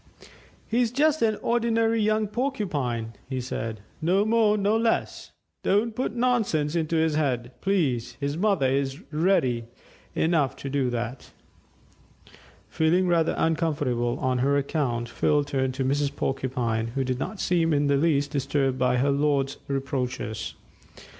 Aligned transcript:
"He's 0.67 0.91
just 0.91 1.21
an 1.21 1.35
ordinary 1.43 2.01
young 2.01 2.27
Porcupine," 2.27 3.13
he 3.29 3.39
said; 3.39 3.81
"no 4.01 4.25
more, 4.25 4.57
no 4.57 4.75
less. 4.75 5.31
Don't 5.63 5.95
put 5.95 6.15
nonsense 6.15 6.75
into 6.75 6.95
his 6.95 7.13
head, 7.13 7.51
please 7.61 8.17
his 8.19 8.35
mother 8.35 8.65
is 8.65 8.99
ready 9.13 9.65
enough 10.15 10.55
to 10.55 10.71
do 10.71 10.89
that." 10.89 11.29
Feeling 12.67 13.07
rather 13.07 13.35
uncomfortable 13.37 14.17
on 14.19 14.39
her 14.39 14.57
account, 14.57 15.07
Phil 15.07 15.43
turned 15.43 15.75
to 15.75 15.85
Mrs. 15.85 16.15
Porcupine, 16.15 16.87
who 16.95 17.03
did 17.03 17.19
not 17.19 17.39
seem 17.39 17.71
in 17.71 17.85
the 17.85 17.95
least 17.95 18.31
disturbed 18.31 18.79
by 18.79 18.97
her 18.97 19.11
lord's 19.11 19.57
reproaches. 19.67 20.55